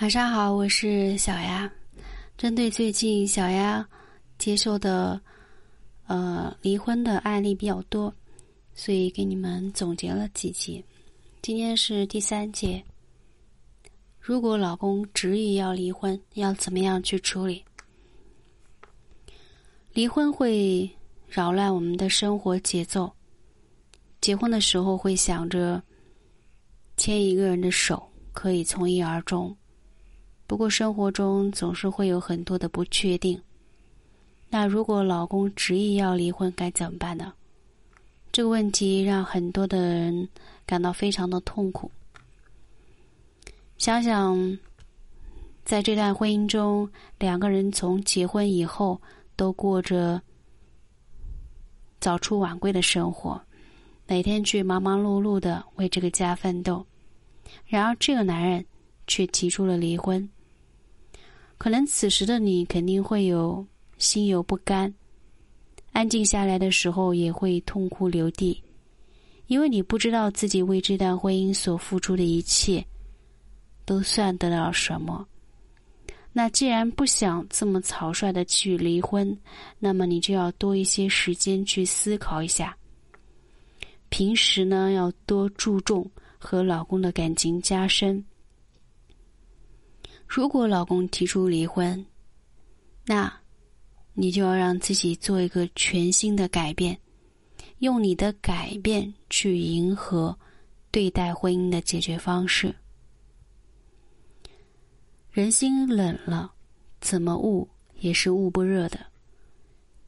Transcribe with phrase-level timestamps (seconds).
[0.00, 1.70] 晚上好，我是小丫。
[2.36, 3.88] 针对最近小丫
[4.38, 5.20] 接受的
[6.08, 8.12] 呃离婚的案例比较多，
[8.74, 10.84] 所以给你们总结了几集。
[11.42, 12.82] 今天是第三节。
[14.18, 17.64] 如果老公执意要离婚，要怎么样去处理？
[19.92, 20.90] 离婚会
[21.28, 23.10] 扰乱我们的生活节奏。
[24.20, 25.80] 结婚的时候会想着
[26.96, 28.02] 牵一个人的手，
[28.32, 29.56] 可以从一而终。
[30.46, 33.40] 不过生活中总是会有很多的不确定。
[34.50, 37.32] 那如果老公执意要离婚，该怎么办呢？
[38.30, 40.28] 这个问题让很多的人
[40.66, 41.90] 感到非常的痛苦。
[43.78, 44.58] 想想，
[45.64, 49.00] 在这段婚姻中，两个人从结婚以后
[49.36, 50.20] 都过着
[52.00, 53.40] 早出晚归的生活，
[54.06, 56.84] 每天去忙忙碌碌的为这个家奋斗。
[57.66, 58.64] 然而，这个男人
[59.06, 60.28] 却提出了离婚。
[61.56, 63.64] 可能此时的你肯定会有
[63.98, 64.92] 心有不甘，
[65.92, 68.62] 安静下来的时候也会痛哭流涕，
[69.46, 72.84] 因为你不知道自己为这段婚姻所付出的一切，
[73.84, 75.26] 都算得了什么。
[76.32, 79.38] 那既然不想这么草率的去离婚，
[79.78, 82.76] 那么你就要多一些时间去思考一下。
[84.08, 88.22] 平时呢，要多注重和老公的感情加深。
[90.26, 92.04] 如果老公提出离婚，
[93.06, 93.32] 那，
[94.14, 96.98] 你就要让自己做一个全新的改变，
[97.78, 100.36] 用你的改变去迎合
[100.90, 102.74] 对待婚姻的解决方式。
[105.30, 106.52] 人心冷了，
[107.00, 108.98] 怎么捂也是捂不热的。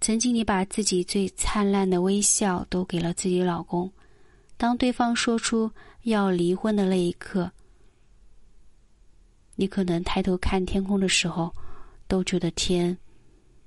[0.00, 3.90] 曾经你把自己最灿烂的微笑都给了自己老公，
[4.56, 5.70] 当对方说出
[6.02, 7.50] 要离婚的那一刻。
[9.56, 11.52] 你可能抬头看天空的时候，
[12.06, 12.96] 都觉得天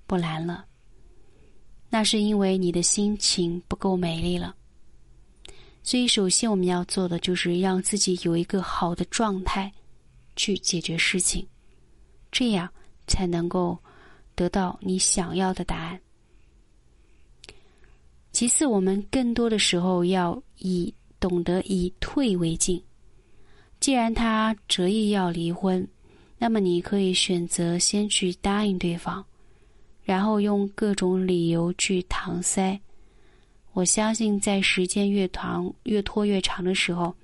[0.07, 0.65] 不蓝了。
[1.89, 4.55] 那是因为你的心情不够美丽了。
[5.81, 9.71] 所以，首先我们要做的就是让自己有一个好的状态，
[10.35, 11.47] 去解决事情，
[12.31, 12.69] 这样
[13.07, 13.77] 才能够
[14.35, 15.99] 得到你想要的答案。
[18.31, 22.79] 其次，我们更多的时候要以懂得以退为进。
[23.89, 25.87] 既然他执意要离婚，
[26.37, 29.25] 那么你可以选择先去答应对方，
[30.03, 32.79] 然后用各种理由去搪塞。
[33.73, 37.15] 我相信，在时间越长、越拖越长的时候，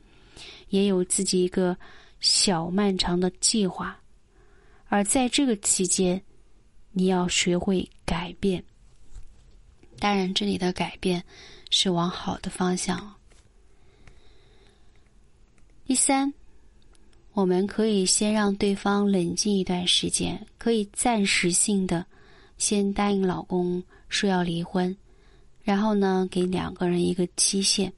[0.69, 1.77] 也有自己一个
[2.19, 3.95] 小漫长的计划。
[4.87, 6.19] 而在这个期间，
[6.93, 8.63] 你要学会改变。
[9.99, 11.23] 当然，这里的改变
[11.69, 13.13] 是往好的方向。
[15.85, 16.33] 第三。
[17.35, 22.05] 我们可以先让对方冷静一段时间，可以暂时性的
[22.57, 24.95] 先答应老公说要离婚，
[25.61, 27.91] 然后呢，给两个人一个期限，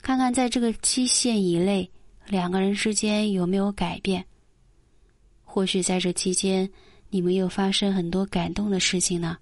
[0.00, 1.90] 看看在这个期限以内
[2.26, 4.24] 两个人之间有没有改变。
[5.44, 6.70] 或许在这期间，
[7.10, 9.36] 你们又发生很多感动的事情呢。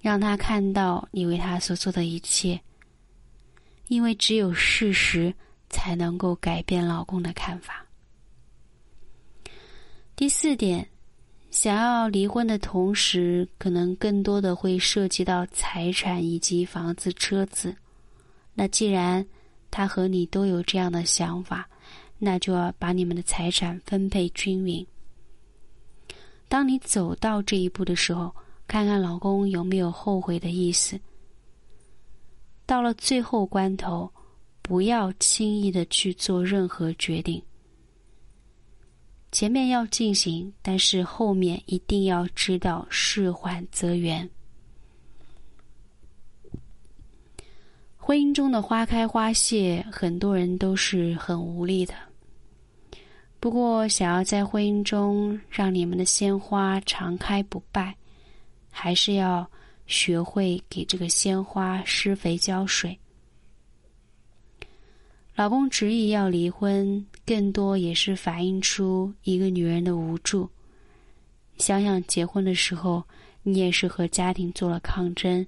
[0.00, 2.58] 让他看到你为他所做的一切，
[3.88, 5.34] 因为只有事实。
[5.70, 7.84] 才能够改变老公的看法。
[10.16, 10.88] 第四点，
[11.50, 17.74] 想要离婚的同时，可能更多的会涉及到财产以及房子、车子。
[18.54, 19.24] 那既然
[19.70, 21.68] 他和你都有这样的想法，
[22.18, 24.84] 那就要把你们的财产分配均匀。
[26.48, 28.34] 当你走到这一步的时候，
[28.66, 30.98] 看看老公有没有后悔的意思。
[32.66, 34.10] 到了最后关头。
[34.68, 37.42] 不要轻易的去做任何决定。
[39.32, 44.28] 前面要进行，但是后面一定要知道事缓则圆。
[47.96, 51.94] 婚姻中的花开花谢，很多人都是很无力的。
[53.40, 57.96] 不过，想要在婚姻中让你们的鲜花常开不败，
[58.70, 59.50] 还是要
[59.86, 62.98] 学会给这个鲜花施肥浇水。
[65.38, 70.50] 老公执意要离婚，更多也是反映出一个女人的无助。
[71.58, 73.04] 想想结婚的时候，
[73.44, 75.46] 你也是和家庭做了抗争，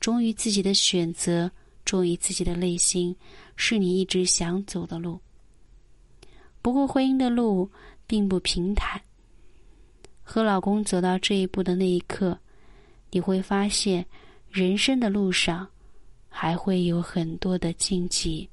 [0.00, 1.50] 忠于自己的选择，
[1.84, 3.14] 忠于自己的内心，
[3.56, 5.20] 是你一直想走的路。
[6.62, 7.70] 不过，婚姻的路
[8.06, 8.98] 并不平坦。
[10.22, 12.38] 和老公走到这一步的那一刻，
[13.10, 14.06] 你会发现，
[14.50, 15.68] 人生的路上
[16.26, 18.48] 还会有很多的荆棘。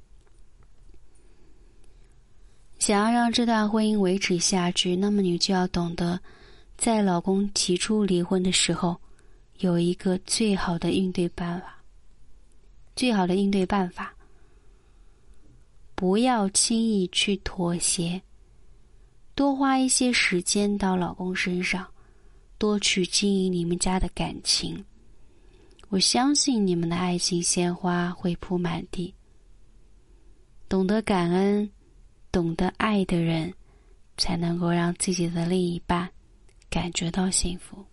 [2.84, 6.20] 想要让这段婚姻维持下去，那么你就要懂得，
[6.76, 8.94] 在老公提出离婚的时候，
[9.60, 11.82] 有一个最好的应对办法。
[12.94, 14.14] 最好的应对办法，
[15.94, 18.20] 不要轻易去妥协，
[19.34, 21.86] 多花一些时间到老公身上，
[22.58, 24.84] 多去经营你们家的感情。
[25.88, 29.14] 我相信你们的爱情鲜花会铺满地。
[30.68, 31.70] 懂得感恩、
[32.34, 33.54] 懂得爱的人，
[34.16, 36.10] 才能够让自己的另一半
[36.68, 37.86] 感觉到幸福。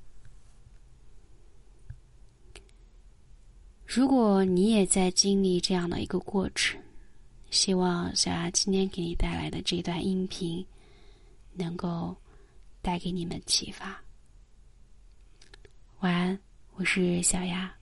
[3.86, 6.82] 如果你也在经历这样的一个过程，
[7.52, 10.66] 希望小雅今天给你带来的这段音频，
[11.54, 12.18] 能够
[12.82, 14.04] 带给你们启发。
[16.00, 16.40] 晚安，
[16.74, 17.81] 我是小雅。